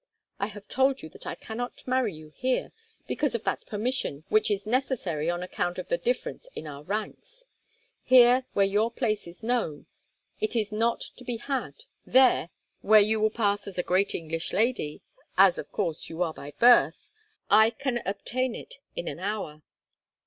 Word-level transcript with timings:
I 0.39 0.47
have 0.47 0.67
told 0.67 1.03
you 1.03 1.09
that 1.09 1.27
I 1.27 1.35
cannot 1.35 1.85
marry 1.85 2.15
you 2.15 2.31
here 2.35 2.71
because 3.05 3.35
of 3.35 3.43
that 3.43 3.67
permission 3.67 4.23
which 4.29 4.49
is 4.49 4.65
necessary 4.65 5.29
on 5.29 5.43
account 5.43 5.77
of 5.77 5.89
the 5.89 5.97
difference 5.99 6.47
in 6.55 6.65
our 6.65 6.81
ranks. 6.81 7.45
Here, 8.01 8.47
where 8.53 8.65
your 8.65 8.89
place 8.89 9.27
is 9.27 9.43
known, 9.43 9.85
it 10.39 10.55
is 10.55 10.71
not 10.71 11.01
to 11.17 11.23
be 11.23 11.37
had; 11.37 11.83
there, 12.03 12.49
where 12.81 12.99
you 12.99 13.19
will 13.19 13.29
pass 13.29 13.67
as 13.67 13.77
a 13.77 13.83
great 13.83 14.15
English 14.15 14.53
lady—as 14.53 15.59
of 15.59 15.71
course 15.71 16.09
you 16.09 16.23
are 16.23 16.33
by 16.33 16.55
birth—I 16.57 17.69
can 17.69 18.01
obtain 18.03 18.55
it 18.55 18.79
in 18.95 19.07
an 19.07 19.19
hour. 19.19 19.61